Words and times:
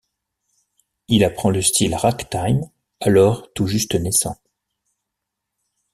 Il 1.09 1.23
apprend 1.23 1.51
le 1.51 1.61
style 1.61 1.93
ragtime, 1.93 2.67
alors 3.01 3.53
tout 3.53 3.67
juste 3.67 3.93
naissant. 3.93 4.35